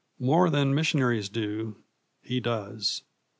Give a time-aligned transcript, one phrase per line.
[0.17, 1.75] More than missionaries do,
[2.23, 3.03] he does.